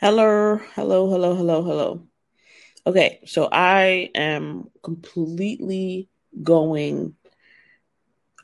Hello, 0.00 0.60
hello, 0.76 1.10
hello, 1.10 1.34
hello, 1.34 1.62
hello. 1.64 2.02
Okay, 2.86 3.18
so 3.26 3.48
I 3.50 4.12
am 4.14 4.70
completely 4.80 6.08
going 6.40 7.16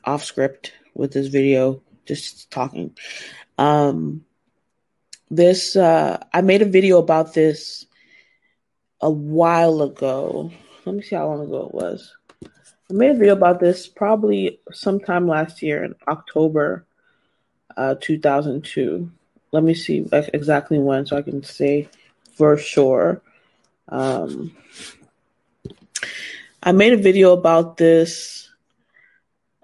off 0.03 0.25
script 0.25 0.73
with 0.93 1.13
this 1.13 1.27
video, 1.27 1.81
just 2.05 2.51
talking. 2.51 2.97
Um, 3.57 4.25
this 5.29 5.77
uh, 5.77 6.21
I 6.33 6.41
made 6.41 6.61
a 6.61 6.65
video 6.65 6.97
about 6.97 7.33
this 7.33 7.85
a 8.99 9.09
while 9.09 9.81
ago. 9.81 10.51
Let 10.83 10.95
me 10.97 11.03
see 11.03 11.15
how 11.15 11.29
long 11.29 11.47
ago 11.47 11.67
it 11.67 11.73
was. 11.73 12.13
I 12.43 12.93
made 12.93 13.11
a 13.11 13.17
video 13.17 13.31
about 13.31 13.61
this 13.61 13.87
probably 13.87 14.59
sometime 14.73 15.25
last 15.25 15.61
year 15.61 15.85
in 15.85 15.95
October 16.05 16.85
uh, 17.77 17.95
2002. 18.01 19.09
Let 19.51 19.63
me 19.63 19.73
see 19.73 20.07
exactly 20.11 20.79
when 20.79 21.05
so 21.05 21.17
I 21.17 21.21
can 21.21 21.43
say 21.43 21.89
for 22.33 22.57
sure. 22.57 23.21
Um, 23.87 24.55
I 26.61 26.71
made 26.71 26.93
a 26.93 26.97
video 26.97 27.33
about 27.33 27.77
this. 27.77 28.49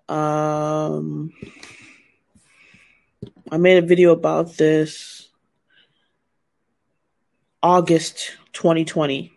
Um, 0.08 1.34
I 3.52 3.58
made 3.58 3.84
a 3.84 3.86
video 3.86 4.12
about 4.12 4.56
this 4.56 5.30
August 7.64 8.38
2020. 8.54 9.34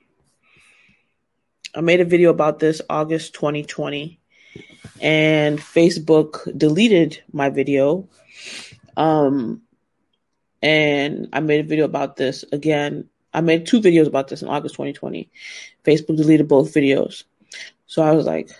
I 1.75 1.81
made 1.81 2.01
a 2.01 2.05
video 2.05 2.31
about 2.31 2.61
this 2.61 2.81
August 2.89 3.35
2020, 3.35 4.21
and 5.01 5.59
Facebook 5.59 6.57
deleted 6.57 7.21
my 7.33 7.51
video. 7.51 8.09
Um, 8.97 9.63
and 10.65 11.29
I 11.31 11.41
made 11.41 11.61
a 11.61 11.69
video 11.69 11.85
about 11.85 12.17
this 12.17 12.43
again. 12.51 13.11
I 13.35 13.43
made 13.43 13.67
two 13.67 13.83
videos 13.83 14.07
about 14.07 14.29
this 14.29 14.41
in 14.41 14.49
August 14.49 14.77
2020. 14.77 15.31
Facebook 15.85 16.17
deleted 16.17 16.49
both 16.49 16.73
videos. 16.73 17.25
So 17.87 18.03
I 18.03 18.13
was 18.13 18.25
like, 18.25 18.51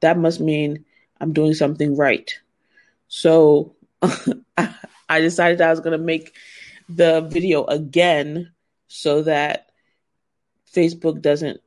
that 0.00 0.16
must 0.16 0.40
mean 0.40 0.86
I'm 1.20 1.34
doing 1.34 1.52
something 1.52 1.96
right. 1.96 2.32
So 3.08 3.74
I 4.56 5.20
decided 5.20 5.60
I 5.60 5.68
was 5.68 5.80
going 5.80 5.92
to 5.98 6.02
make 6.02 6.34
the 6.88 7.20
video 7.20 7.64
again 7.66 8.52
so 8.88 9.22
that 9.24 9.68
Facebook 10.74 11.20
doesn't 11.20 11.60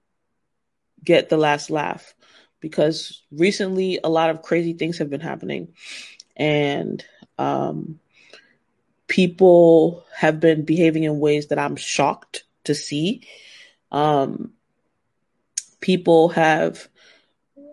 get 1.04 1.30
the 1.30 1.38
last 1.38 1.70
laugh 1.70 2.16
because 2.62 3.22
recently 3.32 4.00
a 4.04 4.10
lot 4.10 4.32
of 4.32 4.42
crazy 4.42 4.74
things 4.74 4.98
have 4.98 5.12
been 5.12 5.22
happening 5.22 5.74
and 6.36 7.06
um, 7.38 8.00
people 9.08 10.06
have 10.16 10.40
been 10.40 10.66
behaving 10.66 11.04
in 11.04 11.20
ways 11.20 11.48
that 11.48 11.60
I'm 11.60 11.76
shocked 11.76 12.44
to 12.66 12.76
see. 12.76 13.28
Um, 13.92 14.54
people 15.82 16.30
have 16.30 16.88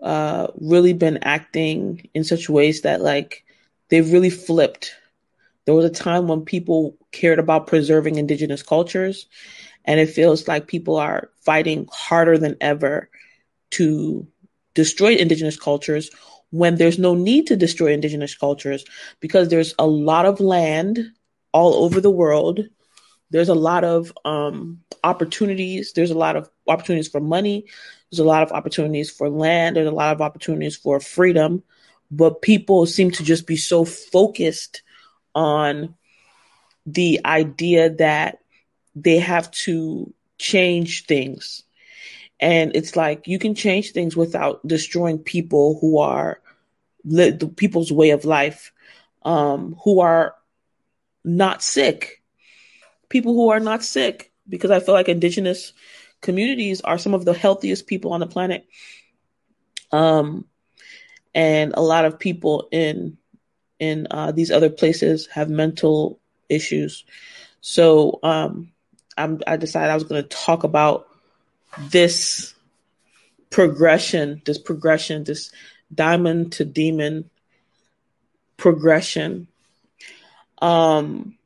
uh, 0.01 0.47
really 0.59 0.93
been 0.93 1.19
acting 1.21 2.09
in 2.13 2.23
such 2.23 2.49
ways 2.49 2.81
that 2.81 3.01
like 3.01 3.45
they've 3.89 4.11
really 4.11 4.29
flipped. 4.29 4.95
There 5.65 5.75
was 5.75 5.85
a 5.85 5.89
time 5.89 6.27
when 6.27 6.41
people 6.41 6.97
cared 7.11 7.39
about 7.39 7.67
preserving 7.67 8.15
indigenous 8.15 8.63
cultures, 8.63 9.27
and 9.85 9.99
it 9.99 10.09
feels 10.09 10.47
like 10.47 10.67
people 10.67 10.97
are 10.97 11.29
fighting 11.41 11.87
harder 11.91 12.37
than 12.37 12.57
ever 12.61 13.09
to 13.71 14.27
destroy 14.73 15.15
indigenous 15.15 15.57
cultures 15.57 16.09
when 16.49 16.75
there's 16.75 16.99
no 16.99 17.15
need 17.15 17.47
to 17.47 17.55
destroy 17.55 17.93
indigenous 17.93 18.35
cultures 18.35 18.85
because 19.19 19.49
there's 19.49 19.73
a 19.79 19.87
lot 19.87 20.25
of 20.25 20.39
land 20.39 21.11
all 21.51 21.83
over 21.83 22.01
the 22.01 22.11
world. 22.11 22.61
There's 23.29 23.49
a 23.49 23.55
lot 23.55 23.83
of 23.83 24.11
um, 24.25 24.81
opportunities. 25.03 25.93
There's 25.93 26.11
a 26.11 26.17
lot 26.17 26.35
of 26.35 26.49
opportunities 26.67 27.07
for 27.07 27.21
money. 27.21 27.65
There's 28.09 28.19
a 28.19 28.25
lot 28.25 28.43
of 28.43 28.51
opportunities 28.51 29.09
for 29.09 29.29
land. 29.29 29.75
There's 29.75 29.87
a 29.87 29.91
lot 29.91 30.13
of 30.13 30.21
opportunities 30.21 30.75
for 30.75 30.99
freedom. 30.99 31.63
But 32.09 32.41
people 32.41 32.85
seem 32.85 33.11
to 33.11 33.23
just 33.23 33.47
be 33.47 33.55
so 33.55 33.85
focused 33.85 34.81
on 35.33 35.95
the 36.85 37.21
idea 37.23 37.89
that 37.95 38.39
they 38.95 39.17
have 39.19 39.49
to 39.51 40.13
change 40.37 41.05
things 41.05 41.63
and 42.41 42.75
it's 42.75 42.95
like 42.95 43.27
you 43.27 43.37
can 43.37 43.53
change 43.53 43.91
things 43.91 44.17
without 44.17 44.65
destroying 44.67 45.19
people 45.19 45.77
who 45.79 45.99
are 45.99 46.41
the 47.05 47.51
people's 47.55 47.91
way 47.91 48.09
of 48.09 48.25
life, 48.25 48.73
um, 49.23 49.75
who 49.83 49.99
are 49.99 50.35
not 51.23 51.63
sick. 51.63 52.21
People 53.09 53.33
who 53.33 53.49
are 53.49 53.59
not 53.59 53.83
sick, 53.83 54.31
because 54.47 54.71
I 54.71 54.79
feel 54.79 54.93
like 54.93 55.09
indigenous 55.09 55.73
communities 56.21 56.81
are 56.81 56.97
some 56.97 57.13
of 57.13 57.25
the 57.25 57.33
healthiest 57.33 57.87
people 57.87 58.13
on 58.13 58.19
the 58.19 58.27
planet. 58.27 58.67
Um, 59.91 60.45
and 61.33 61.73
a 61.75 61.81
lot 61.81 62.05
of 62.05 62.19
people 62.19 62.67
in 62.71 63.17
in 63.79 64.07
uh, 64.11 64.31
these 64.31 64.51
other 64.51 64.69
places 64.69 65.27
have 65.27 65.49
mental 65.49 66.19
issues. 66.49 67.03
So 67.61 68.19
um, 68.21 68.71
I 69.17 69.57
decided 69.57 69.89
I 69.89 69.95
was 69.95 70.03
going 70.03 70.21
to 70.21 70.29
talk 70.29 70.63
about 70.63 71.07
this 71.79 72.53
progression, 73.49 74.41
this 74.45 74.59
progression, 74.59 75.23
this 75.23 75.51
daimon 75.93 76.51
to 76.51 76.65
demon 76.65 77.29
progression. 78.57 79.47
Um, 80.61 81.37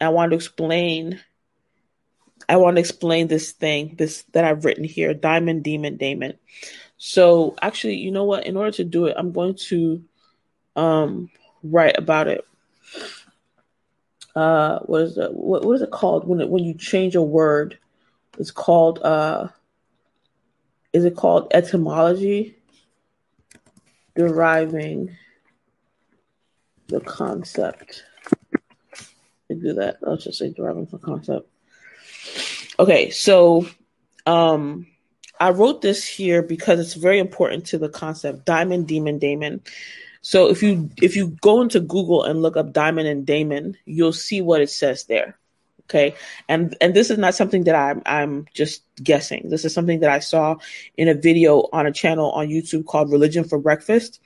I 0.00 0.08
want 0.08 0.30
to 0.30 0.36
explain. 0.36 1.20
I 2.48 2.56
want 2.56 2.76
to 2.76 2.80
explain 2.80 3.28
this 3.28 3.52
thing, 3.52 3.94
this 3.96 4.22
that 4.32 4.44
I've 4.44 4.64
written 4.64 4.84
here, 4.84 5.14
daimon, 5.14 5.62
demon, 5.62 5.96
daemon. 5.96 6.34
So 6.96 7.54
actually, 7.62 7.96
you 7.96 8.10
know 8.10 8.24
what? 8.24 8.46
In 8.46 8.56
order 8.56 8.72
to 8.72 8.84
do 8.84 9.06
it, 9.06 9.14
I'm 9.16 9.32
going 9.32 9.54
to 9.68 10.02
um, 10.76 11.30
write 11.62 11.98
about 11.98 12.28
it. 12.28 12.44
Uh, 14.34 14.78
what 14.80 15.02
is 15.02 15.18
it? 15.18 15.32
What, 15.32 15.64
what 15.64 15.74
is 15.74 15.82
it 15.82 15.90
called 15.90 16.26
when 16.26 16.40
it, 16.40 16.48
when 16.48 16.64
you 16.64 16.74
change 16.74 17.14
a 17.14 17.22
word? 17.22 17.78
It's 18.38 18.50
called 18.50 19.00
uh, 19.00 19.48
is 20.92 21.04
it 21.04 21.16
called 21.16 21.48
etymology? 21.52 22.56
Deriving 24.16 25.16
the 26.88 27.00
concept. 27.00 28.04
I 29.50 29.54
do 29.54 29.74
that. 29.74 29.98
Let's 30.02 30.24
just 30.24 30.38
say 30.38 30.50
driving 30.50 30.86
the 30.86 30.98
concept. 30.98 31.48
Okay, 32.78 33.10
so 33.10 33.66
um 34.26 34.86
I 35.38 35.50
wrote 35.50 35.80
this 35.80 36.06
here 36.06 36.42
because 36.42 36.78
it's 36.78 36.94
very 36.94 37.18
important 37.18 37.66
to 37.66 37.78
the 37.78 37.88
concept 37.88 38.44
daimon, 38.44 38.84
demon, 38.84 39.18
daemon. 39.18 39.62
So 40.22 40.50
if 40.50 40.62
you 40.62 40.90
if 41.00 41.16
you 41.16 41.36
go 41.40 41.62
into 41.62 41.80
Google 41.80 42.24
and 42.24 42.42
look 42.42 42.56
up 42.56 42.72
daimon 42.72 43.06
and 43.06 43.26
daemon, 43.26 43.76
you'll 43.86 44.12
see 44.12 44.42
what 44.42 44.60
it 44.60 44.70
says 44.70 45.04
there. 45.04 45.38
Okay. 45.84 46.14
And 46.48 46.76
and 46.80 46.94
this 46.94 47.10
is 47.10 47.18
not 47.18 47.34
something 47.34 47.64
that 47.64 47.74
I'm 47.74 48.02
I'm 48.06 48.46
just 48.54 48.84
guessing. 49.02 49.48
This 49.48 49.64
is 49.64 49.74
something 49.74 50.00
that 50.00 50.10
I 50.10 50.20
saw 50.20 50.56
in 50.96 51.08
a 51.08 51.14
video 51.14 51.68
on 51.72 51.86
a 51.86 51.92
channel 51.92 52.30
on 52.32 52.48
YouTube 52.48 52.86
called 52.86 53.10
Religion 53.10 53.44
for 53.44 53.58
Breakfast. 53.58 54.20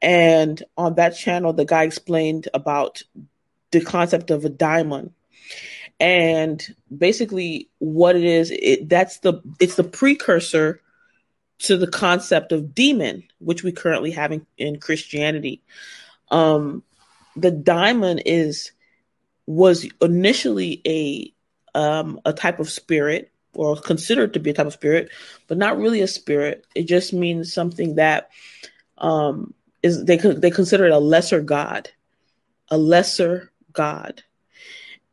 And 0.00 0.62
on 0.76 0.96
that 0.96 1.16
channel, 1.16 1.54
the 1.54 1.64
guy 1.64 1.84
explained 1.84 2.48
about 2.52 3.02
the 3.74 3.84
concept 3.84 4.30
of 4.30 4.44
a 4.44 4.48
daimon. 4.48 5.12
And 6.00 6.62
basically 6.96 7.68
what 7.78 8.16
it 8.16 8.24
is, 8.24 8.50
it 8.50 8.88
that's 8.88 9.18
the 9.18 9.42
it's 9.60 9.76
the 9.76 9.84
precursor 9.84 10.80
to 11.60 11.76
the 11.76 11.86
concept 11.86 12.50
of 12.52 12.74
demon, 12.74 13.24
which 13.38 13.62
we 13.62 13.70
currently 13.70 14.10
have 14.12 14.32
in, 14.32 14.46
in 14.58 14.80
Christianity. 14.80 15.62
Um 16.30 16.82
the 17.36 17.50
daimon 17.50 18.20
is 18.24 18.72
was 19.46 19.86
initially 20.00 20.80
a 20.86 21.32
um, 21.78 22.20
a 22.24 22.32
type 22.32 22.60
of 22.60 22.70
spirit 22.70 23.30
or 23.54 23.76
considered 23.76 24.34
to 24.34 24.40
be 24.40 24.50
a 24.50 24.54
type 24.54 24.66
of 24.66 24.72
spirit, 24.72 25.10
but 25.48 25.58
not 25.58 25.78
really 25.78 26.00
a 26.00 26.06
spirit. 26.06 26.66
It 26.74 26.84
just 26.84 27.12
means 27.12 27.52
something 27.52 27.96
that 27.96 28.30
um, 28.98 29.54
is 29.82 30.04
they 30.04 30.16
they 30.16 30.50
consider 30.50 30.86
it 30.86 30.92
a 30.92 30.98
lesser 30.98 31.40
god, 31.40 31.90
a 32.68 32.78
lesser 32.78 33.52
god. 33.74 34.22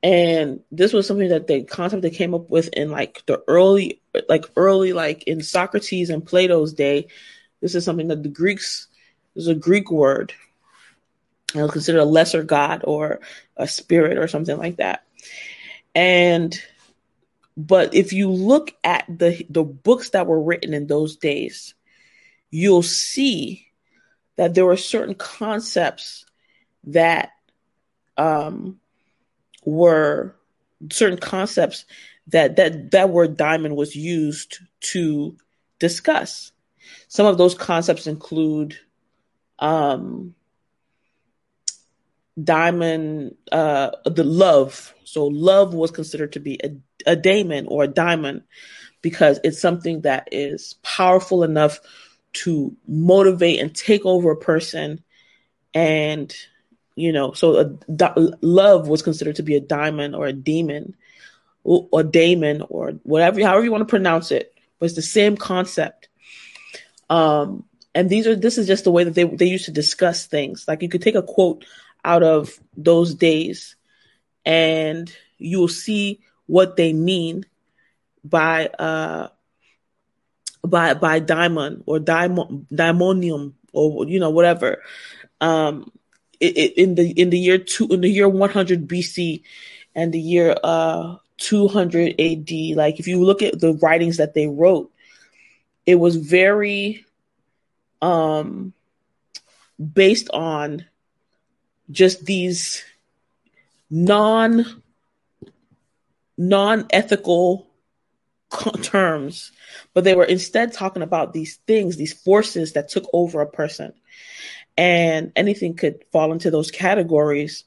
And 0.03 0.61
this 0.71 0.93
was 0.93 1.05
something 1.05 1.29
that 1.29 1.47
the 1.47 1.63
concept 1.63 2.01
they 2.01 2.09
came 2.09 2.33
up 2.33 2.49
with 2.49 2.69
in 2.69 2.89
like 2.89 3.23
the 3.27 3.43
early, 3.47 4.01
like 4.27 4.45
early, 4.55 4.93
like 4.93 5.23
in 5.23 5.43
Socrates 5.43 6.09
and 6.09 6.25
Plato's 6.25 6.73
day. 6.73 7.07
This 7.61 7.75
is 7.75 7.85
something 7.85 8.07
that 8.07 8.23
the 8.23 8.29
Greeks, 8.29 8.87
is 9.35 9.47
a 9.47 9.53
Greek 9.53 9.91
word, 9.91 10.33
and 11.53 11.61
was 11.61 11.71
considered 11.71 11.99
a 11.99 12.05
lesser 12.05 12.43
god 12.43 12.81
or 12.85 13.19
a 13.57 13.67
spirit 13.67 14.17
or 14.17 14.27
something 14.27 14.57
like 14.57 14.77
that. 14.77 15.03
And 15.93 16.59
but 17.55 17.93
if 17.93 18.13
you 18.13 18.31
look 18.31 18.73
at 18.83 19.05
the 19.07 19.45
the 19.49 19.63
books 19.63 20.11
that 20.11 20.25
were 20.25 20.41
written 20.41 20.73
in 20.73 20.87
those 20.87 21.17
days, 21.17 21.75
you'll 22.49 22.81
see 22.81 23.67
that 24.37 24.55
there 24.55 24.65
were 24.65 24.77
certain 24.77 25.15
concepts 25.15 26.25
that 26.85 27.31
um, 28.17 28.79
were 29.65 30.35
certain 30.91 31.19
concepts 31.19 31.85
that 32.27 32.55
that 32.55 32.91
that 32.91 33.09
word 33.09 33.37
daimon 33.37 33.75
was 33.75 33.95
used 33.95 34.59
to 34.79 35.35
discuss. 35.79 36.51
Some 37.07 37.25
of 37.25 37.37
those 37.37 37.55
concepts 37.55 38.07
include 38.07 38.77
um, 39.59 40.35
daimon, 42.41 43.35
uh, 43.51 43.91
the 44.05 44.23
love. 44.23 44.93
So 45.03 45.27
love 45.27 45.73
was 45.73 45.91
considered 45.91 46.33
to 46.33 46.39
be 46.39 46.59
a, 46.63 46.71
a 47.05 47.15
daemon 47.15 47.67
or 47.67 47.83
a 47.83 47.87
daimon 47.87 48.43
because 49.01 49.39
it's 49.43 49.59
something 49.59 50.01
that 50.01 50.29
is 50.31 50.75
powerful 50.83 51.43
enough 51.43 51.79
to 52.33 52.75
motivate 52.87 53.59
and 53.59 53.75
take 53.75 54.05
over 54.05 54.31
a 54.31 54.37
person 54.37 55.03
and 55.73 56.33
you 56.95 57.11
know 57.11 57.31
so 57.33 57.77
love 58.41 58.88
was 58.88 59.01
considered 59.01 59.35
to 59.35 59.43
be 59.43 59.55
a 59.55 59.61
daimon 59.61 60.13
or 60.13 60.27
a 60.27 60.33
demon 60.33 60.95
or, 61.63 61.88
or 61.91 62.03
daemon 62.03 62.63
or 62.69 62.91
whatever 63.03 63.41
however 63.41 63.63
you 63.63 63.71
want 63.71 63.81
to 63.81 63.85
pronounce 63.85 64.31
it 64.31 64.51
it's 64.81 64.95
the 64.95 65.01
same 65.01 65.38
concept. 65.38 66.09
Um 67.09 67.65
and 67.93 68.09
these 68.09 68.25
are 68.25 68.35
this 68.35 68.57
is 68.57 68.67
just 68.67 68.83
the 68.83 68.91
way 68.91 69.03
that 69.03 69.15
they 69.15 69.23
they 69.23 69.45
used 69.45 69.65
to 69.65 69.71
discuss 69.71 70.25
things. 70.25 70.65
Like 70.67 70.81
you 70.81 70.89
could 70.89 71.01
take 71.01 71.15
a 71.15 71.23
quote 71.23 71.65
out 72.03 72.23
of 72.23 72.59
those 72.75 73.13
days 73.13 73.75
and 74.45 75.13
you'll 75.38 75.67
see 75.67 76.21
what 76.47 76.77
they 76.77 76.93
mean 76.93 77.45
by 78.23 78.67
uh 78.67 79.27
by 80.63 80.93
by 80.93 81.19
daimon 81.19 81.83
or 81.85 81.99
daimon 81.99 82.65
diamonium 82.71 83.53
or 83.73 84.05
you 84.07 84.19
know 84.19 84.29
whatever. 84.29 84.81
Um 85.41 85.91
it, 86.41 86.73
in 86.77 86.95
the 86.95 87.11
in 87.11 87.29
the 87.29 87.39
year 87.39 87.57
two 87.57 87.88
in 87.88 88.01
the 88.01 88.09
year 88.09 88.27
100 88.27 88.88
BC 88.88 89.43
and 89.95 90.13
the 90.13 90.19
year 90.19 90.55
uh 90.63 91.15
200 91.38 92.15
AD 92.19 92.51
like 92.75 92.99
if 92.99 93.07
you 93.07 93.23
look 93.23 93.41
at 93.41 93.59
the 93.59 93.73
writings 93.81 94.17
that 94.17 94.33
they 94.33 94.47
wrote 94.47 94.91
it 95.85 95.95
was 95.95 96.15
very 96.15 97.05
um 98.01 98.73
based 99.93 100.29
on 100.31 100.85
just 101.89 102.25
these 102.25 102.83
non 103.89 104.65
non-ethical 106.38 107.67
terms 108.81 109.51
but 109.93 110.03
they 110.03 110.15
were 110.15 110.25
instead 110.25 110.73
talking 110.73 111.01
about 111.01 111.33
these 111.33 111.57
things 111.67 111.97
these 111.97 112.13
forces 112.13 112.73
that 112.73 112.89
took 112.89 113.05
over 113.13 113.41
a 113.41 113.47
person 113.47 113.93
and 114.77 115.31
anything 115.35 115.75
could 115.75 116.03
fall 116.12 116.31
into 116.31 116.51
those 116.51 116.71
categories. 116.71 117.63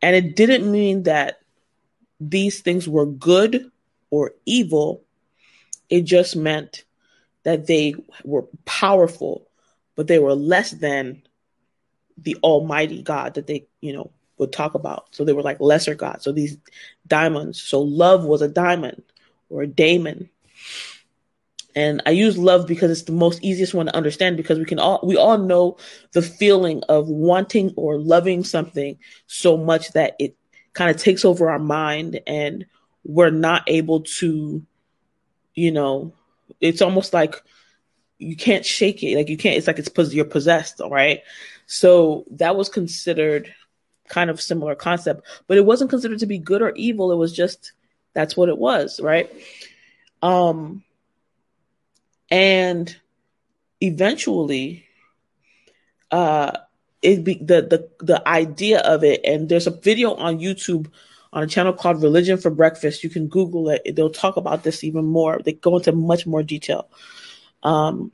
And 0.00 0.16
it 0.16 0.36
didn't 0.36 0.70
mean 0.70 1.04
that 1.04 1.40
these 2.20 2.60
things 2.60 2.88
were 2.88 3.06
good 3.06 3.70
or 4.10 4.32
evil. 4.46 5.02
It 5.88 6.02
just 6.02 6.36
meant 6.36 6.84
that 7.44 7.66
they 7.66 7.94
were 8.24 8.46
powerful 8.64 9.48
but 9.94 10.06
they 10.06 10.18
were 10.18 10.34
less 10.34 10.70
than 10.70 11.22
the 12.18 12.36
almighty 12.42 13.02
god 13.02 13.34
that 13.34 13.46
they 13.46 13.66
you 13.80 13.92
know 13.92 14.10
would 14.38 14.52
talk 14.52 14.74
about. 14.74 15.06
So 15.14 15.24
they 15.24 15.34
were 15.34 15.42
like 15.42 15.60
lesser 15.60 15.94
gods. 15.94 16.24
So 16.24 16.32
these 16.32 16.56
daimons 17.06 17.60
so 17.60 17.80
love 17.80 18.24
was 18.24 18.42
a 18.42 18.48
daimon 18.48 19.02
or 19.50 19.62
a 19.62 19.66
daemon 19.66 20.28
and 21.74 22.02
i 22.06 22.10
use 22.10 22.36
love 22.36 22.66
because 22.66 22.90
it's 22.90 23.02
the 23.02 23.12
most 23.12 23.42
easiest 23.42 23.74
one 23.74 23.86
to 23.86 23.96
understand 23.96 24.36
because 24.36 24.58
we 24.58 24.64
can 24.64 24.78
all 24.78 25.00
we 25.02 25.16
all 25.16 25.38
know 25.38 25.76
the 26.12 26.22
feeling 26.22 26.82
of 26.88 27.08
wanting 27.08 27.72
or 27.76 27.98
loving 27.98 28.44
something 28.44 28.98
so 29.26 29.56
much 29.56 29.92
that 29.92 30.14
it 30.18 30.36
kind 30.72 30.90
of 30.90 30.96
takes 30.96 31.24
over 31.24 31.50
our 31.50 31.58
mind 31.58 32.20
and 32.26 32.66
we're 33.04 33.30
not 33.30 33.62
able 33.66 34.00
to 34.00 34.64
you 35.54 35.70
know 35.70 36.12
it's 36.60 36.82
almost 36.82 37.12
like 37.12 37.42
you 38.18 38.36
can't 38.36 38.64
shake 38.64 39.02
it 39.02 39.16
like 39.16 39.28
you 39.28 39.36
can't 39.36 39.56
it's 39.56 39.66
like 39.66 39.78
it's 39.78 40.14
you're 40.14 40.24
possessed 40.24 40.80
all 40.80 40.90
right 40.90 41.22
so 41.66 42.24
that 42.30 42.56
was 42.56 42.68
considered 42.68 43.52
kind 44.12 44.30
of 44.30 44.40
similar 44.40 44.74
concept, 44.74 45.26
but 45.46 45.56
it 45.56 45.64
wasn't 45.64 45.90
considered 45.90 46.18
to 46.18 46.26
be 46.26 46.38
good 46.38 46.62
or 46.62 46.72
evil. 46.76 47.10
It 47.12 47.16
was 47.16 47.32
just 47.32 47.72
that's 48.12 48.36
what 48.36 48.50
it 48.50 48.58
was, 48.58 49.00
right? 49.00 49.30
Um, 50.20 50.84
and 52.32 52.96
eventually, 53.82 54.86
uh, 56.10 56.52
it 57.02 57.22
be 57.24 57.34
the 57.34 57.60
the 57.62 57.90
the 58.00 58.26
idea 58.26 58.80
of 58.80 59.04
it. 59.04 59.20
And 59.24 59.50
there's 59.50 59.66
a 59.66 59.70
video 59.70 60.14
on 60.14 60.38
YouTube 60.38 60.90
on 61.30 61.42
a 61.42 61.46
channel 61.46 61.74
called 61.74 62.02
Religion 62.02 62.38
for 62.38 62.50
Breakfast. 62.50 63.04
You 63.04 63.10
can 63.10 63.28
Google 63.28 63.68
it. 63.68 63.94
They'll 63.94 64.08
talk 64.08 64.38
about 64.38 64.62
this 64.62 64.82
even 64.82 65.04
more. 65.04 65.40
They 65.44 65.52
go 65.52 65.76
into 65.76 65.92
much 65.92 66.26
more 66.26 66.42
detail. 66.42 66.88
Um, 67.62 68.12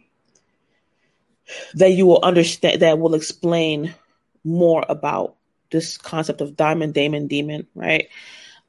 that 1.75 1.93
you 1.93 2.05
will 2.05 2.20
understand 2.23 2.82
that 2.82 2.99
will 2.99 3.15
explain 3.15 3.94
more 4.43 4.85
about 4.88 5.37
this 5.70 5.97
concept 5.97 6.41
of 6.41 6.56
daimon, 6.56 6.93
daemon, 6.93 7.29
demon, 7.29 7.69
right? 7.76 8.09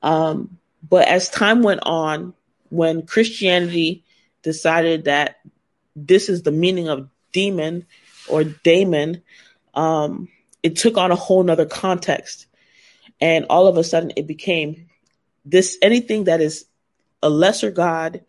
Um, 0.03 0.59
but 0.87 1.07
as 1.07 1.29
time 1.29 1.63
went 1.63 1.81
on, 1.83 2.35
when 2.69 3.01
Christianity 3.07 4.03
decided 4.41 5.05
that 5.05 5.39
this 5.95 6.29
is 6.29 6.43
the 6.43 6.51
meaning 6.51 6.89
of 6.89 7.09
demon 7.31 7.85
or 8.29 8.43
daemon, 8.43 9.21
um, 9.73 10.27
it 10.63 10.75
took 10.75 10.97
on 10.97 11.11
a 11.11 11.15
whole 11.15 11.43
nother 11.43 11.65
context. 11.65 12.45
And 13.21 13.45
all 13.49 13.67
of 13.67 13.77
a 13.77 13.83
sudden 13.83 14.13
it 14.15 14.27
became 14.27 14.89
this 15.45 15.77
anything 15.81 16.25
that 16.25 16.41
is 16.41 16.65
a 17.21 17.29
lesser 17.29 17.71
God 17.71 18.21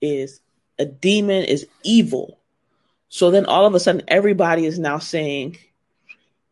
is 0.00 0.40
a 0.78 0.84
demon, 0.84 1.44
is 1.44 1.66
evil. 1.84 2.38
So 3.08 3.30
then 3.30 3.46
all 3.46 3.66
of 3.66 3.74
a 3.74 3.80
sudden 3.80 4.02
everybody 4.08 4.66
is 4.66 4.78
now 4.78 4.98
saying 4.98 5.58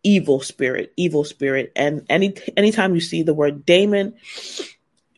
evil 0.03 0.41
spirit, 0.41 0.93
evil 0.97 1.25
spirit. 1.25 1.73
And 1.75 2.07
any 2.09 2.35
anytime 2.57 2.95
you 2.95 3.01
see 3.01 3.23
the 3.23 3.35
word 3.35 3.65
daemon, 3.67 4.15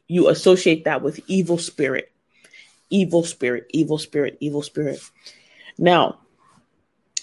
you 0.07 0.29
associate 0.29 0.85
that 0.85 1.03
with 1.03 1.21
evil 1.27 1.59
spirit. 1.59 2.12
Evil 2.93 3.25
spirit, 3.25 3.67
evil 3.71 3.99
spirit, 3.99 4.37
evil 4.41 4.63
spirit. 4.63 5.01
Now, 5.79 6.19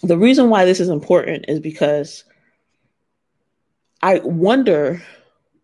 the 0.04 0.18
reason 0.18 0.50
why 0.50 0.66
this 0.66 0.80
is 0.80 0.90
important 0.90 1.46
is 1.48 1.60
because 1.60 2.24
I 4.02 4.20
wonder 4.20 5.04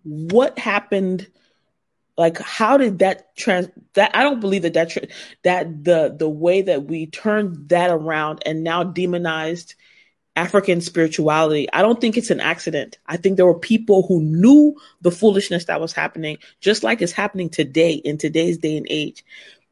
what 0.03 0.57
happened 0.59 1.27
like 2.17 2.37
how 2.39 2.77
did 2.77 2.99
that 2.99 3.35
trans 3.35 3.69
that 3.93 4.11
i 4.13 4.23
don't 4.23 4.39
believe 4.39 4.61
that 4.61 4.73
that 4.73 5.09
that 5.43 5.83
the 5.83 6.15
the 6.17 6.29
way 6.29 6.61
that 6.61 6.85
we 6.85 7.07
turned 7.07 7.69
that 7.69 7.89
around 7.89 8.41
and 8.45 8.63
now 8.63 8.83
demonized 8.83 9.75
african 10.35 10.81
spirituality 10.81 11.67
i 11.73 11.81
don't 11.81 11.99
think 11.99 12.17
it's 12.17 12.29
an 12.29 12.39
accident 12.39 12.97
i 13.07 13.17
think 13.17 13.35
there 13.35 13.45
were 13.45 13.59
people 13.59 14.05
who 14.07 14.21
knew 14.21 14.75
the 15.01 15.11
foolishness 15.11 15.65
that 15.65 15.81
was 15.81 15.93
happening 15.93 16.37
just 16.59 16.83
like 16.83 17.01
it's 17.01 17.11
happening 17.11 17.49
today 17.49 17.93
in 17.93 18.17
today's 18.17 18.57
day 18.57 18.77
and 18.77 18.87
age 18.89 19.25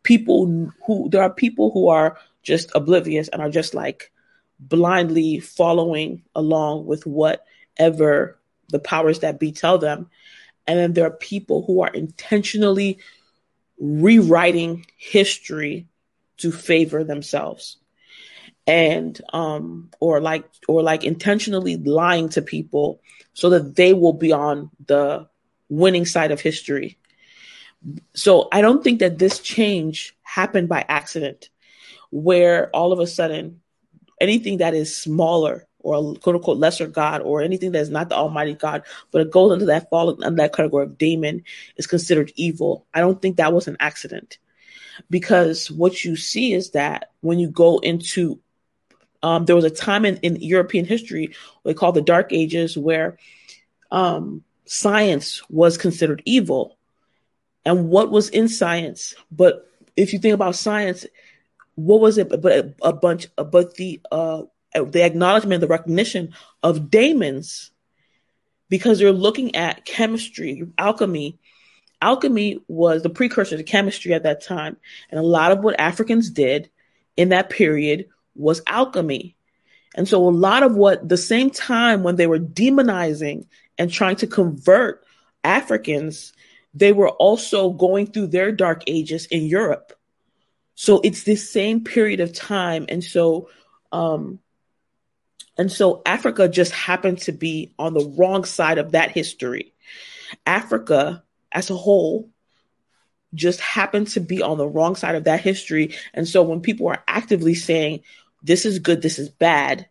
people 0.04 0.72
who 0.86 1.10
there 1.10 1.24
are 1.24 1.34
people 1.34 1.72
who 1.72 1.88
are 1.88 2.18
just 2.44 2.72
oblivious 2.76 3.30
and 3.30 3.42
are 3.42 3.50
just 3.50 3.74
like 3.74 4.12
blindly 4.60 5.40
following 5.40 6.24
along 6.36 6.86
with 6.86 7.06
whatever 7.06 8.38
the 8.70 8.80
powers 8.80 9.20
that 9.20 9.40
be 9.40 9.52
tell 9.52 9.78
them. 9.78 10.10
And 10.68 10.78
then 10.78 10.94
there 10.94 11.06
are 11.08 11.12
people 11.12 11.64
who 11.66 11.82
are 11.82 11.90
intentionally 11.90 13.00
rewriting 13.80 14.86
history 14.98 15.88
to 16.38 16.52
favor 16.52 17.04
themselves. 17.04 17.78
And 18.66 19.20
um 19.34 19.90
or 20.00 20.22
like 20.22 20.46
or 20.70 20.82
like 20.84 21.04
intentionally 21.04 21.76
lying 21.76 22.30
to 22.30 22.42
people 22.42 23.02
so 23.34 23.50
that 23.50 23.76
they 23.76 23.94
will 23.94 24.14
be 24.14 24.32
on 24.32 24.70
the 24.86 25.28
winning 25.68 26.06
side 26.06 26.32
of 26.32 26.40
history 26.40 26.98
so 28.14 28.48
i 28.52 28.62
don't 28.62 28.84
think 28.84 29.00
that 29.00 29.20
this 29.20 29.40
change 29.40 30.16
happened 30.24 30.70
by 30.70 30.86
accident 30.88 31.50
where 32.12 32.70
all 32.70 32.92
of 32.92 33.00
a 33.00 33.08
sudden 33.08 33.60
anything 34.22 34.58
that 34.58 34.74
is 34.74 34.96
smaller 34.96 35.68
or 35.84 35.96
a 35.96 36.20
quote 36.20 36.36
unquote 36.36 36.58
lesser 36.58 36.88
God 36.88 37.22
or 37.22 37.42
anything 37.42 37.74
that 37.74 37.82
is 37.82 37.90
not 37.90 38.10
the 38.10 38.16
Almighty 38.16 38.54
God, 38.54 38.84
but 39.12 39.22
it 39.22 39.32
goes 39.32 39.52
into 39.52 39.66
that 39.66 39.90
fall 39.90 40.10
under 40.24 40.42
that 40.42 40.56
category 40.56 40.86
of 40.86 40.98
demon 40.98 41.44
is 41.76 41.86
considered 41.86 42.32
evil. 42.36 42.88
I 42.94 43.02
don't 43.02 43.22
think 43.22 43.38
that 43.38 43.54
was 43.54 43.68
an 43.68 43.78
accident. 43.80 44.40
Because 45.10 45.70
what 45.70 46.06
you 46.06 46.16
see 46.16 46.54
is 46.54 46.72
that 46.72 47.12
when 47.22 47.40
you 47.40 47.50
go 47.50 47.80
into 47.80 48.40
um, 49.22 49.46
there 49.46 49.56
was 49.56 49.66
a 49.66 49.70
time 49.70 50.06
in, 50.06 50.18
in 50.18 50.38
European 50.38 50.86
history 50.86 51.34
they 51.64 51.74
call 51.74 51.92
the 51.92 52.02
Dark 52.02 52.32
Ages 52.32 52.78
where 52.78 53.18
um, 53.92 54.44
science 54.66 55.42
was 55.50 55.78
considered 55.78 56.22
evil. 56.26 56.78
And 57.66 57.90
what 57.90 58.12
was 58.12 58.30
in 58.30 58.48
science? 58.48 59.16
But 59.32 59.68
if 59.96 60.14
you 60.14 60.20
think 60.20 60.34
about 60.34 60.56
science, 60.56 61.06
what 61.76 62.02
was 62.02 62.18
it? 62.18 62.30
But 62.30 62.76
a, 62.82 62.94
bunch, 62.94 63.28
but 63.36 63.76
the 63.76 64.02
uh, 64.12 64.44
the 64.74 65.04
acknowledgement, 65.04 65.62
the 65.62 65.68
recognition 65.68 66.34
of 66.62 66.90
daemons, 66.90 67.72
because 68.70 69.00
you're 69.00 69.12
looking 69.12 69.56
at 69.56 69.86
chemistry, 69.86 70.68
alchemy, 70.78 71.38
alchemy 72.02 72.60
was 72.68 73.04
the 73.04 73.10
precursor 73.10 73.58
to 73.58 73.64
chemistry 73.64 74.14
at 74.14 74.24
that 74.24 74.44
time. 74.44 74.78
And 75.10 75.20
a 75.20 75.24
lot 75.24 75.52
of 75.52 75.60
what 75.60 75.80
Africans 75.80 76.30
did 76.30 76.70
in 77.16 77.30
that 77.30 77.50
period 77.50 78.08
was 78.36 78.62
alchemy. 78.68 79.36
And 79.96 80.08
so 80.08 80.28
a 80.28 80.30
lot 80.30 80.64
of 80.64 80.76
what 80.76 81.08
the 81.08 81.18
same 81.18 81.52
time 81.52 82.04
when 82.04 82.16
they 82.16 82.28
were 82.28 82.40
demonizing 82.40 83.46
and 83.78 83.92
trying 83.92 84.16
to 84.18 84.28
convert 84.28 85.06
Africans, 85.44 86.34
they 86.74 86.92
were 86.92 87.10
also 87.10 87.70
going 87.70 88.08
through 88.08 88.28
their 88.28 88.52
dark 88.52 88.84
ages 88.88 89.26
in 89.28 89.46
Europe. 89.46 89.94
So 90.76 91.02
it's 91.04 91.24
this 91.24 91.52
same 91.52 91.84
period 91.84 92.20
of 92.20 92.34
time. 92.34 92.86
And 92.90 93.04
so, 93.04 93.50
um, 93.92 94.40
and 95.58 95.72
so 95.72 96.02
Africa 96.06 96.48
just 96.48 96.72
happened 96.72 97.20
to 97.20 97.32
be 97.32 97.74
on 97.78 97.94
the 97.94 98.06
wrong 98.18 98.44
side 98.44 98.80
of 98.80 98.94
that 98.94 99.12
history. 99.12 99.74
Africa 100.46 101.24
as 101.52 101.70
a 101.70 101.76
whole 101.76 102.30
just 103.36 103.60
happened 103.60 104.08
to 104.10 104.20
be 104.20 104.42
on 104.42 104.58
the 104.58 104.68
wrong 104.68 104.96
side 104.96 105.16
of 105.16 105.26
that 105.26 105.42
history. 105.42 105.96
And 106.14 106.28
so 106.28 106.44
when 106.44 106.62
people 106.62 106.88
are 106.88 107.04
actively 107.08 107.56
saying, 107.56 108.02
this 108.42 108.66
is 108.66 108.80
good, 108.80 109.02
this 109.02 109.20
is 109.20 109.30
bad, 109.30 109.88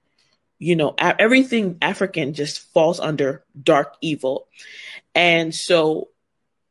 you 0.58 0.76
know, 0.76 0.94
everything 0.98 1.78
African 1.82 2.34
just 2.34 2.60
falls 2.72 3.00
under 3.00 3.44
dark 3.60 3.96
evil. 4.00 4.46
And 5.14 5.54
so 5.54 6.08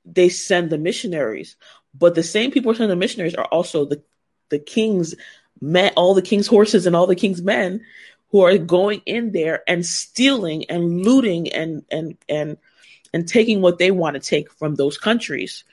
they 0.06 0.30
send 0.30 0.70
the 0.70 0.78
missionaries, 0.78 1.56
but 1.94 2.16
the 2.16 2.24
same 2.24 2.52
people 2.52 2.72
who 2.72 2.78
send 2.78 2.92
the 2.92 2.96
missionaries 2.96 3.36
are 3.36 3.46
also 3.46 3.86
the, 3.86 4.02
the 4.50 4.60
king's 4.60 5.16
men, 5.60 5.92
all 5.96 6.14
the 6.14 6.22
king's 6.22 6.48
horses 6.48 6.86
and 6.88 6.96
all 6.96 7.08
the 7.08 7.16
king's 7.16 7.42
men 7.42 7.82
who 8.30 8.42
are 8.42 8.58
going 8.58 9.02
in 9.06 9.32
there 9.32 9.62
and 9.68 9.86
stealing 9.86 10.66
and 10.70 11.04
looting 11.04 11.52
and, 11.52 11.84
and, 11.92 12.18
and, 12.30 12.58
and 13.14 13.28
taking 13.28 13.62
what 13.62 13.78
they 13.78 13.92
want 13.92 14.14
to 14.16 14.20
take 14.20 14.52
from 14.54 14.76
those 14.76 14.98
countries. 14.98 15.64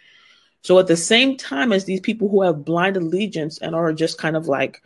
So 0.62 0.78
at 0.78 0.88
the 0.88 0.96
same 0.96 1.36
time 1.36 1.72
as 1.72 1.84
these 1.84 2.00
people 2.00 2.28
who 2.28 2.42
have 2.42 2.64
blind 2.64 2.96
allegiance 2.96 3.58
and 3.58 3.74
are 3.74 3.92
just 3.92 4.18
kind 4.18 4.36
of 4.36 4.48
like 4.48 4.82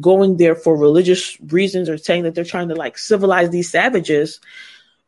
going 0.00 0.36
there 0.36 0.54
for 0.54 0.76
religious 0.76 1.38
reasons 1.40 1.88
or 1.88 1.96
saying 1.96 2.24
that 2.24 2.34
they're 2.34 2.44
trying 2.44 2.68
to 2.68 2.74
like 2.74 2.98
civilize 2.98 3.50
these 3.50 3.70
savages, 3.70 4.40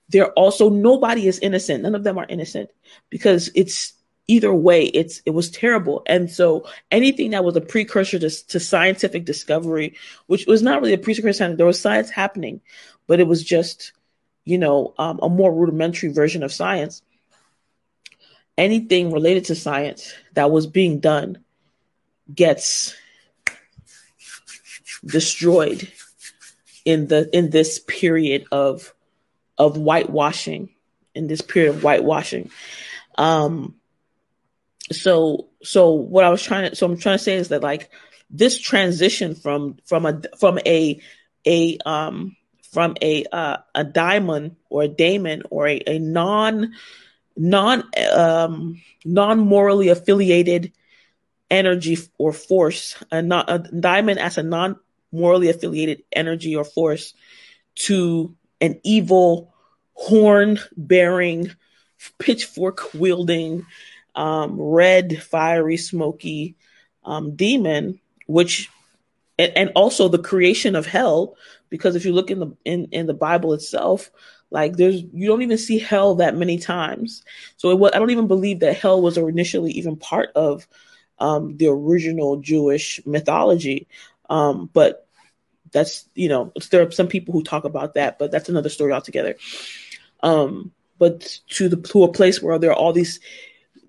they're 0.08 0.32
also 0.32 0.68
nobody 0.68 1.26
is 1.26 1.38
innocent. 1.38 1.82
None 1.82 1.94
of 1.94 2.04
them 2.04 2.18
are 2.18 2.26
innocent 2.28 2.70
because 3.10 3.50
it's 3.54 3.94
either 4.26 4.52
way 4.54 4.84
it's 4.86 5.20
it 5.26 5.30
was 5.30 5.50
terrible 5.50 6.02
and 6.06 6.30
so 6.30 6.66
anything 6.90 7.32
that 7.32 7.44
was 7.44 7.56
a 7.56 7.60
precursor 7.60 8.18
to, 8.18 8.30
to 8.46 8.58
scientific 8.58 9.24
discovery 9.24 9.94
which 10.28 10.46
was 10.46 10.62
not 10.62 10.80
really 10.80 10.94
a 10.94 10.98
precursor 10.98 11.54
there 11.54 11.66
was 11.66 11.78
science 11.78 12.08
happening 12.08 12.60
but 13.06 13.20
it 13.20 13.26
was 13.26 13.42
just 13.42 13.92
you 14.46 14.56
know 14.56 14.94
um, 14.98 15.18
a 15.22 15.28
more 15.28 15.52
rudimentary 15.52 16.10
version 16.10 16.42
of 16.42 16.52
science 16.52 17.02
anything 18.56 19.12
related 19.12 19.44
to 19.44 19.54
science 19.54 20.14
that 20.32 20.50
was 20.50 20.66
being 20.66 21.00
done 21.00 21.38
gets 22.34 22.94
destroyed 25.04 25.90
in 26.86 27.08
the 27.08 27.28
in 27.36 27.50
this 27.50 27.78
period 27.78 28.46
of 28.50 28.93
of 29.58 29.76
whitewashing 29.76 30.70
in 31.14 31.26
this 31.26 31.40
period 31.40 31.74
of 31.74 31.82
whitewashing. 31.82 32.50
Um 33.16 33.76
so 34.92 35.48
so 35.62 35.92
what 35.92 36.24
i 36.24 36.30
was 36.30 36.42
trying 36.42 36.68
to 36.68 36.76
so 36.76 36.86
i'm 36.86 36.98
trying 36.98 37.16
to 37.16 37.24
say 37.24 37.34
is 37.34 37.48
that 37.48 37.62
like 37.62 37.90
this 38.30 38.58
transition 38.58 39.34
from 39.34 39.76
from 39.84 40.06
a 40.06 40.20
from 40.38 40.58
a 40.66 41.00
a 41.46 41.78
um 41.86 42.36
from 42.72 42.96
a 43.00 43.24
uh, 43.30 43.58
a 43.74 43.84
daimon 43.84 44.56
or 44.68 44.82
a 44.82 44.88
daemon 44.88 45.42
or 45.50 45.68
a, 45.68 45.80
a 45.86 45.98
non 45.98 46.74
non 47.36 47.84
um 48.12 48.82
non 49.04 49.38
morally 49.38 49.88
affiliated 49.88 50.72
energy 51.50 51.96
or 52.18 52.32
force 52.32 52.96
a, 53.12 53.22
not, 53.22 53.48
a 53.48 53.58
daimon 53.60 54.18
as 54.18 54.38
a 54.38 54.42
non 54.42 54.76
morally 55.12 55.48
affiliated 55.48 56.02
energy 56.12 56.56
or 56.56 56.64
force 56.64 57.14
to 57.76 58.34
an 58.60 58.80
evil 58.84 59.54
horn 59.94 60.58
bearing 60.76 61.50
pitchfork 62.18 62.92
wielding 62.94 63.64
um, 64.14 64.60
red 64.60 65.22
fiery 65.22 65.76
smoky 65.76 66.54
um, 67.04 67.34
demon 67.36 68.00
which 68.26 68.70
and, 69.38 69.52
and 69.56 69.72
also 69.74 70.08
the 70.08 70.18
creation 70.18 70.76
of 70.76 70.86
hell 70.86 71.36
because 71.70 71.96
if 71.96 72.04
you 72.04 72.12
look 72.12 72.30
in 72.30 72.40
the 72.40 72.56
in, 72.64 72.86
in 72.92 73.06
the 73.06 73.14
bible 73.14 73.52
itself 73.52 74.10
like 74.54 74.76
there's 74.76 75.02
you 75.12 75.26
don't 75.26 75.42
even 75.42 75.58
see 75.58 75.78
hell 75.78 76.14
that 76.14 76.36
many 76.36 76.58
times. 76.58 77.24
So 77.56 77.70
it 77.70 77.78
was, 77.78 77.90
i 77.92 77.98
don't 77.98 78.10
even 78.10 78.28
believe 78.28 78.60
that 78.60 78.76
hell 78.76 79.02
was 79.02 79.18
initially 79.18 79.72
even 79.72 79.96
part 79.96 80.30
of 80.36 80.66
um, 81.18 81.56
the 81.56 81.66
original 81.66 82.36
jewish 82.36 83.00
mythology. 83.04 83.88
Um, 84.30 84.70
but 84.72 85.03
that's 85.74 86.08
you 86.14 86.30
know 86.30 86.52
there 86.70 86.86
are 86.86 86.90
some 86.90 87.08
people 87.08 87.32
who 87.34 87.42
talk 87.42 87.64
about 87.64 87.94
that 87.94 88.18
but 88.18 88.30
that's 88.30 88.48
another 88.48 88.70
story 88.70 88.92
altogether. 88.92 89.34
Um, 90.22 90.72
but 90.98 91.38
to 91.50 91.68
the 91.68 91.76
to 91.76 92.04
a 92.04 92.12
place 92.12 92.40
where 92.40 92.58
there 92.58 92.70
are 92.70 92.76
all 92.76 92.94
these 92.94 93.20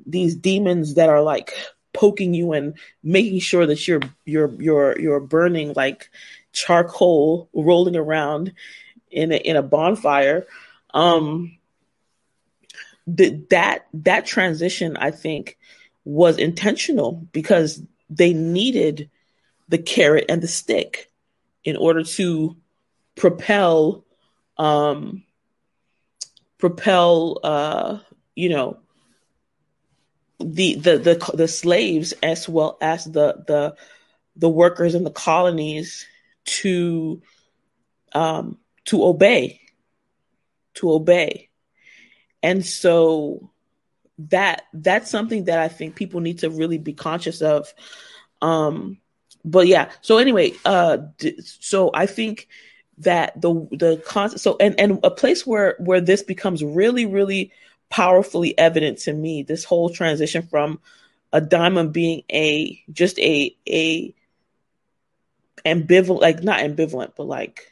these 0.05 0.35
demons 0.35 0.95
that 0.95 1.07
are 1.09 1.21
like 1.21 1.53
poking 1.93 2.33
you 2.33 2.51
and 2.51 2.73
making 3.03 3.39
sure 3.39 3.65
that 3.65 3.87
you're 3.87 4.01
you're 4.25 4.53
you're 4.61 4.99
you're 4.99 5.19
burning 5.19 5.73
like 5.75 6.09
charcoal 6.51 7.49
rolling 7.53 7.95
around 7.95 8.53
in 9.09 9.31
a, 9.31 9.35
in 9.35 9.55
a 9.55 9.61
bonfire 9.61 10.45
um 10.93 11.57
the, 13.07 13.41
that 13.49 13.87
that 13.93 14.25
transition 14.25 14.97
i 14.97 15.11
think 15.11 15.57
was 16.03 16.37
intentional 16.37 17.13
because 17.31 17.81
they 18.09 18.33
needed 18.33 19.09
the 19.69 19.77
carrot 19.77 20.25
and 20.27 20.41
the 20.41 20.47
stick 20.47 21.09
in 21.65 21.75
order 21.75 22.03
to 22.03 22.55
propel 23.15 24.05
um 24.57 25.23
propel 26.57 27.39
uh 27.43 27.99
you 28.35 28.47
know 28.47 28.77
the 30.39 30.75
the 30.75 30.97
the 30.97 31.31
the 31.33 31.47
slaves 31.47 32.13
as 32.23 32.47
well 32.47 32.77
as 32.79 33.03
the 33.03 33.43
the 33.47 33.75
the 34.37 34.49
workers 34.49 34.95
in 34.95 35.03
the 35.03 35.11
colonies 35.11 36.05
to 36.45 37.21
um 38.13 38.57
to 38.85 39.03
obey 39.03 39.59
to 40.75 40.91
obey. 40.91 41.49
And 42.43 42.65
so 42.65 43.51
that 44.17 44.63
that's 44.73 45.11
something 45.11 45.43
that 45.43 45.59
i 45.59 45.67
think 45.67 45.93
people 45.93 46.21
need 46.21 46.39
to 46.39 46.49
really 46.49 46.77
be 46.77 46.93
conscious 46.93 47.41
of. 47.41 47.73
Um 48.41 48.99
but 49.45 49.67
yeah 49.67 49.89
so 50.01 50.17
anyway 50.17 50.51
uh 50.65 50.97
so 51.41 51.91
i 51.93 52.05
think 52.05 52.49
that 52.97 53.39
the 53.39 53.53
the 53.71 54.01
concept 54.05 54.41
so 54.41 54.57
and 54.59 54.77
and 54.79 54.99
a 55.03 55.11
place 55.11 55.45
where 55.45 55.75
where 55.79 56.01
this 56.01 56.23
becomes 56.23 56.63
really 56.63 57.05
really 57.05 57.51
powerfully 57.89 58.57
evident 58.57 58.97
to 58.97 59.13
me 59.13 59.43
this 59.43 59.63
whole 59.63 59.89
transition 59.89 60.41
from 60.41 60.79
a 61.31 61.39
daimon 61.39 61.91
being 61.91 62.23
a 62.31 62.81
just 62.91 63.19
a 63.19 63.55
a 63.69 64.13
ambivalent 65.65 66.21
like 66.21 66.43
not 66.43 66.59
ambivalent 66.59 67.11
but 67.15 67.25
like 67.25 67.71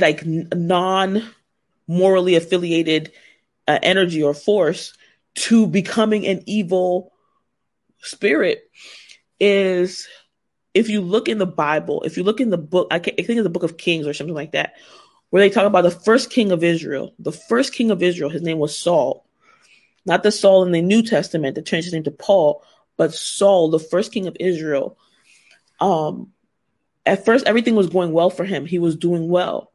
like 0.00 0.24
non 0.26 1.22
morally 1.86 2.34
affiliated 2.34 3.12
uh, 3.66 3.78
energy 3.82 4.22
or 4.22 4.34
force 4.34 4.94
to 5.34 5.66
becoming 5.66 6.26
an 6.26 6.42
evil 6.46 7.12
spirit 8.00 8.70
is 9.44 10.08
if 10.72 10.88
you 10.88 11.00
look 11.00 11.28
in 11.28 11.38
the 11.38 11.46
bible 11.46 12.02
if 12.02 12.16
you 12.16 12.22
look 12.22 12.40
in 12.40 12.50
the 12.50 12.58
book 12.58 12.88
i, 12.90 12.98
think 12.98 13.18
it's 13.18 13.42
the 13.42 13.50
book 13.50 13.62
of 13.62 13.76
kings 13.76 14.06
or 14.06 14.14
something 14.14 14.34
like 14.34 14.52
that 14.52 14.74
where 15.34 15.42
they 15.42 15.50
talk 15.50 15.66
about 15.66 15.82
the 15.82 15.90
first 15.90 16.30
king 16.30 16.52
of 16.52 16.62
Israel. 16.62 17.12
The 17.18 17.32
first 17.32 17.74
king 17.74 17.90
of 17.90 18.04
Israel, 18.04 18.30
his 18.30 18.42
name 18.42 18.58
was 18.58 18.78
Saul. 18.78 19.26
Not 20.06 20.22
the 20.22 20.30
Saul 20.30 20.62
in 20.62 20.70
the 20.70 20.80
New 20.80 21.02
Testament 21.02 21.56
that 21.56 21.66
changed 21.66 21.86
his 21.86 21.92
name 21.92 22.04
to 22.04 22.12
Paul, 22.12 22.62
but 22.96 23.12
Saul, 23.12 23.68
the 23.68 23.80
first 23.80 24.12
king 24.12 24.28
of 24.28 24.36
Israel. 24.38 24.96
Um, 25.80 26.32
at 27.04 27.24
first, 27.24 27.48
everything 27.48 27.74
was 27.74 27.88
going 27.88 28.12
well 28.12 28.30
for 28.30 28.44
him. 28.44 28.64
He 28.64 28.78
was 28.78 28.94
doing 28.94 29.28
well. 29.28 29.72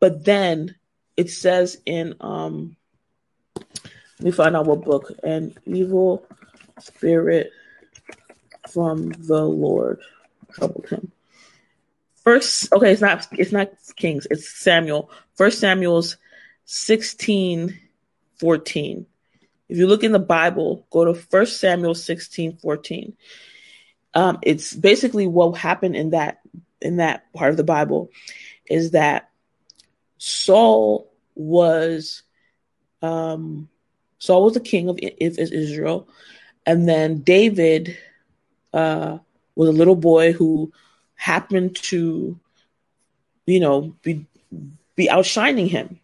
But 0.00 0.24
then 0.24 0.74
it 1.16 1.30
says 1.30 1.80
in, 1.86 2.16
um, 2.20 2.74
let 3.56 4.20
me 4.20 4.30
find 4.32 4.56
out 4.56 4.66
what 4.66 4.82
book, 4.82 5.12
an 5.22 5.54
evil 5.64 6.26
spirit 6.80 7.52
from 8.72 9.10
the 9.10 9.44
Lord 9.44 10.00
troubled 10.52 10.88
him. 10.88 11.12
First, 12.22 12.72
okay, 12.72 12.92
it's 12.92 13.00
not 13.00 13.26
it's 13.32 13.52
not 13.52 13.70
Kings, 13.96 14.26
it's 14.30 14.48
Samuel. 14.48 15.10
First 15.34 15.60
Samuel's 15.60 16.16
16, 16.66 17.78
14. 18.38 19.06
If 19.68 19.78
you 19.78 19.86
look 19.86 20.04
in 20.04 20.12
the 20.12 20.18
Bible, 20.18 20.86
go 20.90 21.04
to 21.04 21.14
First 21.14 21.60
Samuel 21.60 21.94
16, 21.94 22.58
14. 22.58 23.16
Um, 24.14 24.38
it's 24.42 24.74
basically 24.74 25.26
what 25.26 25.56
happened 25.56 25.96
in 25.96 26.10
that 26.10 26.40
in 26.80 26.96
that 26.96 27.32
part 27.32 27.50
of 27.50 27.56
the 27.56 27.64
Bible 27.64 28.10
is 28.68 28.92
that 28.92 29.30
Saul 30.18 31.10
was 31.34 32.22
um 33.02 33.68
Saul 34.18 34.44
was 34.44 34.54
the 34.54 34.60
king 34.60 34.88
of 34.88 34.98
if 35.00 35.38
is 35.38 35.52
Israel, 35.52 36.08
and 36.66 36.88
then 36.88 37.20
David 37.20 37.96
uh, 38.72 39.18
was 39.54 39.68
a 39.68 39.72
little 39.72 39.96
boy 39.96 40.32
who 40.32 40.72
happened 41.14 41.76
to, 41.76 42.38
you 43.46 43.60
know, 43.60 43.94
be 44.02 44.26
be 44.96 45.10
outshining 45.10 45.68
him. 45.68 46.00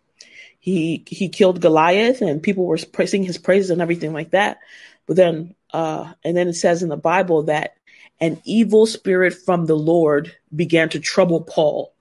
He 0.59 1.05
he 1.07 1.29
killed 1.29 1.61
Goliath, 1.61 2.23
and 2.23 2.43
people 2.43 2.67
were 2.67 2.79
praising 2.93 3.23
his 3.23 3.39
praises 3.39 3.71
and 3.71 3.83
everything 3.83 4.13
like 4.13 4.31
that. 4.31 4.59
But 5.07 5.17
then, 5.17 5.55
uh, 5.73 6.13
and 6.25 6.37
then 6.37 6.49
it 6.49 6.55
says 6.55 6.83
in 6.83 6.89
the 6.89 6.97
Bible 6.97 7.45
that 7.45 7.77
an 8.21 8.41
evil 8.45 8.87
spirit 8.87 9.35
from 9.35 9.67
the 9.67 9.77
Lord 9.77 10.35
began 10.55 10.89
to 10.91 11.01
trouble 11.01 11.43
Paul. 11.43 11.93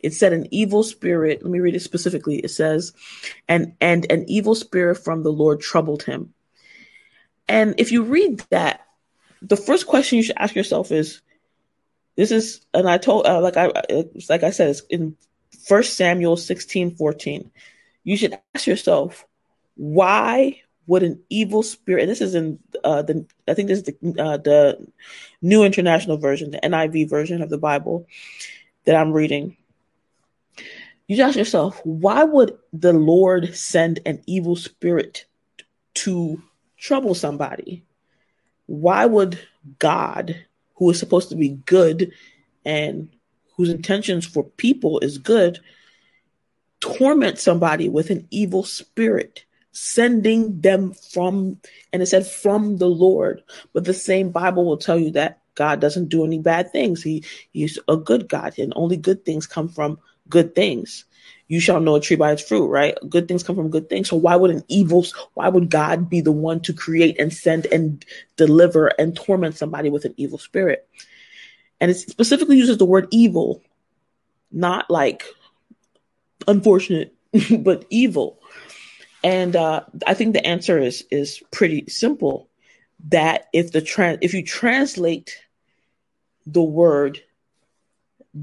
It 0.00 0.14
said 0.14 0.32
an 0.32 0.48
evil 0.50 0.82
spirit, 0.82 1.42
let 1.42 1.50
me 1.50 1.60
read 1.60 1.76
it 1.76 1.80
specifically. 1.80 2.38
It 2.38 2.50
says, 2.50 2.92
and 3.46 3.74
and 3.80 4.10
an 4.10 4.24
evil 4.28 4.54
spirit 4.54 4.96
from 4.96 5.22
the 5.22 5.32
Lord 5.32 5.60
troubled 5.60 6.02
him. 6.02 6.34
And 7.48 7.74
if 7.78 7.92
you 7.92 8.04
read 8.04 8.40
that, 8.50 8.86
the 9.42 9.56
first 9.56 9.86
question 9.86 10.18
you 10.18 10.22
should 10.24 10.38
ask 10.38 10.54
yourself 10.54 10.92
is, 10.92 11.20
this 12.16 12.30
is, 12.30 12.60
and 12.74 12.88
I 12.88 12.98
told, 12.98 13.26
uh, 13.26 13.40
like 13.40 13.56
I, 13.56 13.72
like 14.28 14.42
I 14.42 14.50
said, 14.50 14.70
it's 14.70 14.80
in 14.90 15.16
First 15.66 15.96
Samuel 15.96 16.36
16, 16.36 16.96
14. 16.96 17.50
You 18.04 18.16
should 18.16 18.38
ask 18.54 18.66
yourself, 18.66 19.26
why 19.76 20.60
would 20.86 21.02
an 21.02 21.22
evil 21.30 21.62
spirit, 21.62 22.02
and 22.02 22.10
this 22.10 22.20
is 22.20 22.34
in 22.34 22.58
uh, 22.82 23.02
the, 23.02 23.26
I 23.46 23.54
think 23.54 23.68
this 23.68 23.78
is 23.78 23.84
the, 23.84 24.22
uh, 24.22 24.36
the 24.38 24.86
New 25.40 25.62
International 25.62 26.16
Version, 26.16 26.50
the 26.50 26.58
NIV 26.58 27.08
version 27.08 27.42
of 27.42 27.48
the 27.48 27.58
Bible 27.58 28.06
that 28.84 28.96
I'm 28.96 29.12
reading. 29.12 29.56
You 31.06 31.22
ask 31.22 31.36
yourself, 31.36 31.80
why 31.84 32.24
would 32.24 32.58
the 32.72 32.92
Lord 32.92 33.56
send 33.56 34.00
an 34.04 34.22
evil 34.26 34.56
spirit 34.56 35.26
to 35.94 36.42
trouble 36.76 37.14
somebody? 37.14 37.84
Why 38.70 39.04
would 39.04 39.36
God, 39.80 40.44
who 40.76 40.90
is 40.90 40.98
supposed 40.98 41.28
to 41.30 41.36
be 41.36 41.58
good 41.66 42.12
and 42.64 43.08
whose 43.56 43.68
intentions 43.68 44.24
for 44.24 44.44
people 44.44 45.00
is 45.00 45.18
good, 45.18 45.58
torment 46.78 47.40
somebody 47.40 47.88
with 47.88 48.10
an 48.10 48.28
evil 48.30 48.62
spirit? 48.62 49.44
sending 49.72 50.60
them 50.60 50.92
from, 50.92 51.56
and 51.92 52.02
it 52.02 52.06
said 52.06 52.26
from 52.26 52.78
the 52.78 52.88
Lord. 52.88 53.42
But 53.72 53.84
the 53.84 53.94
same 53.94 54.30
Bible 54.30 54.64
will 54.64 54.76
tell 54.76 54.98
you 54.98 55.12
that 55.12 55.38
God 55.54 55.80
doesn't 55.80 56.08
do 56.08 56.24
any 56.24 56.38
bad 56.38 56.72
things. 56.72 57.02
He 57.02 57.24
He's 57.52 57.78
a 57.88 57.96
good 57.96 58.28
God, 58.28 58.58
and 58.58 58.72
only 58.74 58.96
good 58.96 59.24
things 59.24 59.46
come 59.46 59.68
from 59.68 59.98
good 60.28 60.54
things. 60.54 61.04
You 61.50 61.58
shall 61.58 61.80
know 61.80 61.96
a 61.96 62.00
tree 62.00 62.14
by 62.14 62.30
its 62.30 62.46
fruit, 62.46 62.68
right? 62.68 62.96
Good 63.08 63.26
things 63.26 63.42
come 63.42 63.56
from 63.56 63.70
good 63.70 63.88
things. 63.88 64.08
So 64.08 64.14
why 64.14 64.36
would 64.36 64.52
an 64.52 64.62
evil, 64.68 65.04
why 65.34 65.48
would 65.48 65.68
God 65.68 66.08
be 66.08 66.20
the 66.20 66.30
one 66.30 66.60
to 66.60 66.72
create 66.72 67.18
and 67.18 67.34
send 67.34 67.66
and 67.66 68.04
deliver 68.36 68.86
and 68.86 69.16
torment 69.16 69.56
somebody 69.56 69.90
with 69.90 70.04
an 70.04 70.14
evil 70.16 70.38
spirit? 70.38 70.88
And 71.80 71.90
it 71.90 71.94
specifically 71.94 72.56
uses 72.56 72.78
the 72.78 72.84
word 72.84 73.08
evil, 73.10 73.64
not 74.52 74.92
like 74.92 75.24
unfortunate, 76.46 77.16
but 77.58 77.84
evil. 77.90 78.38
And 79.24 79.56
uh, 79.56 79.86
I 80.06 80.14
think 80.14 80.34
the 80.34 80.46
answer 80.46 80.78
is 80.78 81.04
is 81.10 81.42
pretty 81.50 81.86
simple. 81.88 82.48
That 83.08 83.48
if 83.52 83.72
the 83.72 83.80
trans 83.80 84.18
if 84.22 84.34
you 84.34 84.44
translate 84.44 85.36
the 86.46 86.62
word 86.62 87.20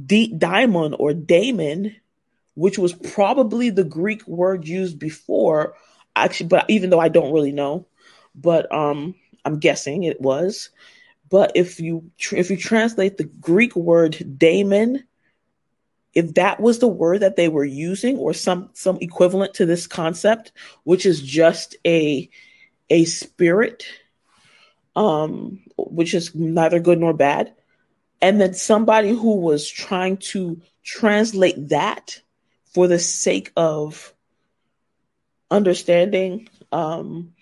D- 0.05 0.35
daimon 0.37 0.93
or 0.99 1.13
daemon, 1.13 1.95
which 2.57 2.79
was 2.79 2.93
probably 2.93 3.69
the 3.69 3.83
Greek 3.83 4.27
word 4.27 4.67
used 4.67 4.97
before, 4.97 5.75
actually, 6.15 6.47
but 6.47 6.65
even 6.67 6.89
though 6.89 6.99
I 6.99 7.07
don't 7.07 7.31
really 7.31 7.51
know, 7.51 7.85
but 8.33 8.73
um, 8.73 9.13
I'm 9.45 9.59
guessing 9.59 10.03
it 10.03 10.19
was. 10.19 10.71
But 11.29 11.51
if 11.53 11.79
you 11.79 12.09
tr- 12.17 12.37
if 12.37 12.49
you 12.49 12.57
translate 12.57 13.17
the 13.17 13.25
Greek 13.25 13.75
word 13.75 14.37
daemon 14.37 15.03
if 16.17 16.33
that 16.33 16.59
was 16.59 16.79
the 16.79 16.87
word 16.87 17.19
that 17.19 17.35
they 17.35 17.47
were 17.47 17.63
using 17.63 18.17
or 18.17 18.33
some 18.33 18.71
some 18.73 18.97
equivalent 19.01 19.53
to 19.53 19.67
this 19.67 19.85
concept 19.85 20.51
which 20.83 21.05
is 21.05 21.21
just 21.21 21.75
a 21.85 22.27
a 22.89 23.05
spirit 23.05 23.85
um 24.95 25.59
which 25.77 26.15
is 26.15 26.33
neither 26.33 26.79
good 26.79 26.99
nor 26.99 27.13
bad 27.13 27.53
and 28.19 28.41
then 28.41 28.55
somebody 28.55 29.09
who 29.09 29.35
was 29.35 29.69
trying 29.69 30.17
to 30.17 30.59
translate 30.83 31.69
that 31.69 32.19
for 32.77 32.87
the 32.87 32.99
sake 32.99 33.51
of 33.57 34.13
understanding 35.49 36.47
um 36.71 37.33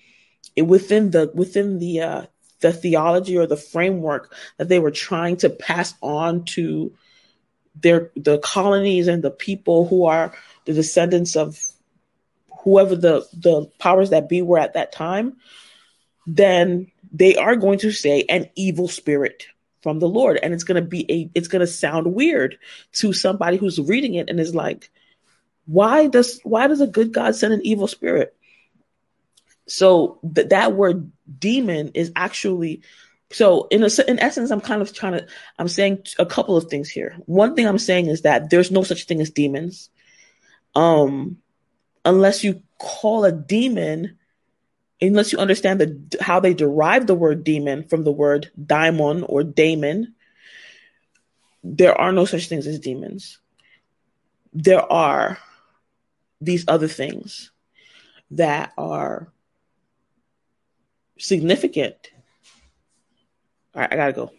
it 0.56 0.62
within 0.62 1.12
the 1.12 1.30
within 1.34 1.78
the 1.78 2.00
uh 2.00 2.26
the 2.62 2.71
theology 2.71 3.38
or 3.38 3.45
the 3.45 3.58
framework 3.58 4.34
that 4.56 4.69
they 4.69 4.80
were 4.80 4.91
trying 4.91 5.36
to 5.36 5.50
pass 5.50 5.93
on 6.02 6.45
to 6.45 6.93
their 7.76 8.12
the 8.15 8.38
colonies 8.38 9.10
and 9.10 9.21
the 9.21 9.30
people 9.30 9.86
who 9.86 10.06
are 10.06 10.34
the 10.63 10.71
descendants 10.71 11.36
of 11.36 11.60
whoever 12.60 12.95
the 12.95 13.28
the 13.34 13.69
powers 13.78 14.12
that 14.12 14.30
be 14.30 14.41
were 14.41 14.58
at 14.58 14.76
that 14.76 14.93
time, 14.93 15.36
then 16.26 16.89
they 17.12 17.36
are 17.36 17.58
going 17.58 17.80
to 17.80 17.91
say 17.91 18.24
an 18.30 18.50
evil 18.56 18.88
spirit 18.88 19.48
from 19.84 20.00
the 20.00 20.08
Lord, 20.08 20.39
and 20.41 20.54
it's 20.54 20.63
going 20.63 20.82
to 20.82 20.89
be 20.89 21.06
a 21.12 21.30
it's 21.36 21.50
going 21.50 21.60
to 21.60 21.67
sound 21.67 22.15
weird 22.15 22.58
to 22.93 23.12
somebody 23.12 23.58
who's 23.58 23.82
reading 23.82 24.13
it 24.13 24.30
and 24.30 24.39
is 24.39 24.56
like, 24.56 24.89
why 25.65 26.08
does 26.08 26.39
why 26.43 26.67
does 26.67 26.82
a 26.82 26.88
good 26.88 27.13
God 27.13 27.36
send 27.36 27.54
an 27.54 27.65
evil 27.65 27.88
spirit? 27.88 28.36
So 29.67 30.19
th- 30.36 30.49
that 30.49 30.73
word 30.73 31.12
demon 31.39 31.91
is 31.93 32.12
actually 32.15 32.84
so 33.32 33.67
in 33.71 33.84
a, 33.84 33.89
in 34.08 34.19
essence, 34.19 34.51
I'm 34.51 34.62
kind 34.62 34.82
of 34.82 34.93
trying 34.93 35.13
to, 35.13 35.28
I'm 35.58 35.67
saying 35.67 36.06
a 36.19 36.25
couple 36.25 36.56
of 36.56 36.65
things 36.65 36.89
here. 36.89 37.17
One 37.25 37.56
thing 37.56 37.67
I'm 37.67 37.80
saying 37.80 38.08
is 38.08 38.21
that 38.21 38.49
there's 38.49 38.71
no 38.71 38.84
such 38.84 39.06
thing 39.06 39.19
as 39.19 39.32
demons. 39.32 39.89
Um, 40.75 41.38
unless 42.04 42.43
you 42.43 42.62
call 42.78 43.25
a 43.25 43.32
demon, 43.32 44.19
unless 45.01 45.34
you 45.34 45.39
understand 45.39 45.82
the, 45.82 46.17
how 46.21 46.39
they 46.39 46.54
derive 46.54 47.08
the 47.08 47.15
word 47.15 47.43
demon 47.43 47.84
from 47.86 48.04
the 48.04 48.12
word 48.12 48.51
daimon 48.63 49.25
or 49.28 49.43
daemon, 49.43 50.13
there 51.63 51.99
are 51.99 52.12
no 52.12 52.25
such 52.25 52.47
things 52.47 52.67
as 52.67 52.80
demons. 52.80 53.39
There 54.54 54.82
are 54.91 55.39
these 56.41 56.65
other 56.67 56.88
things 56.88 57.52
that 58.32 58.74
are 58.78 59.32
significant 61.17 62.12
all 63.76 63.82
right, 63.82 63.91
I 63.91 63.95
gotta 63.98 64.13
go. 64.13 64.32